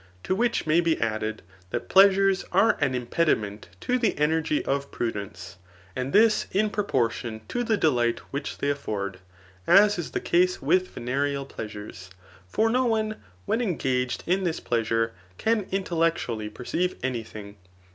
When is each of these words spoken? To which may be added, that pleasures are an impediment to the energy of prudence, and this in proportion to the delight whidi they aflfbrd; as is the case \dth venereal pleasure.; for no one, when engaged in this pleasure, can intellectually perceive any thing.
To 0.23 0.33
which 0.35 0.65
may 0.65 0.81
be 0.81 0.99
added, 0.99 1.43
that 1.69 1.87
pleasures 1.87 2.43
are 2.51 2.75
an 2.81 2.95
impediment 2.95 3.69
to 3.81 3.99
the 3.99 4.17
energy 4.17 4.65
of 4.65 4.89
prudence, 4.91 5.57
and 5.95 6.11
this 6.11 6.47
in 6.51 6.71
proportion 6.71 7.41
to 7.49 7.63
the 7.63 7.77
delight 7.77 8.19
whidi 8.33 8.57
they 8.57 8.73
aflfbrd; 8.73 9.17
as 9.67 9.99
is 9.99 10.09
the 10.09 10.19
case 10.19 10.57
\dth 10.57 10.87
venereal 10.87 11.47
pleasure.; 11.47 11.91
for 12.47 12.67
no 12.71 12.85
one, 12.85 13.17
when 13.45 13.61
engaged 13.61 14.23
in 14.25 14.43
this 14.43 14.59
pleasure, 14.59 15.11
can 15.37 15.67
intellectually 15.69 16.49
perceive 16.49 16.95
any 17.03 17.21
thing. 17.21 17.57